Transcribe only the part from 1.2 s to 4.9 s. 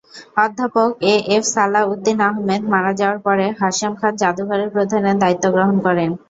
F Salahuddin Ahmed মারা যাওয়ার পরে হাশেম খান জাদুঘরের